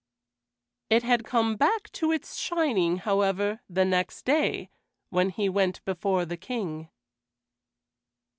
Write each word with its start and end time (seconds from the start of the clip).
It 0.89 1.03
had 1.03 1.23
come 1.23 1.55
back 1.57 1.91
to 1.91 2.11
its 2.11 2.35
shining, 2.39 2.97
however, 2.97 3.59
the 3.69 3.85
next 3.85 4.25
day, 4.25 4.71
when 5.11 5.29
he 5.29 5.47
went 5.47 5.85
before 5.85 6.25
the 6.25 6.37
King. 6.37 6.89